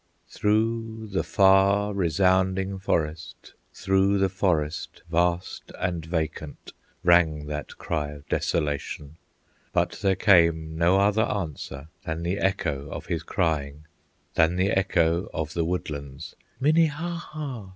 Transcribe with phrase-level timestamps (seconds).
[0.29, 8.27] Through the far resounding forest, Through the forest vast and vacant Rang that cry of
[8.27, 9.17] desolation,
[9.73, 13.85] But there came no other answer Than the echo of his crying,
[14.33, 17.67] Than the echo of the woodlands, "Minnehaha!